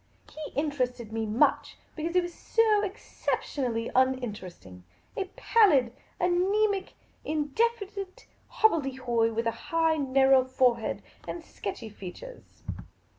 [0.31, 4.83] He interested me much— because he was so exception ally uninteresting;
[5.15, 6.93] a pallid, anaemic,
[7.23, 12.25] in definite hobble dehoy, with a high, narrow forehead, and sketchy f e a t
[12.25, 12.63] ures.